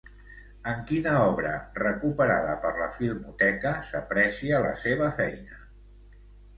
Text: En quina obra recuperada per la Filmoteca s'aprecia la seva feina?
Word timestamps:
En 0.69 0.79
quina 0.91 1.11
obra 1.25 1.51
recuperada 1.81 2.57
per 2.65 2.73
la 2.81 2.89
Filmoteca 2.97 3.77
s'aprecia 3.93 4.67
la 4.69 4.77
seva 4.89 5.15
feina? 5.23 5.65